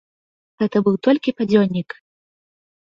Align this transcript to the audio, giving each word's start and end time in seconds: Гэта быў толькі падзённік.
Гэта 0.63 0.77
быў 0.87 0.95
толькі 1.09 1.37
падзённік. 1.43 1.89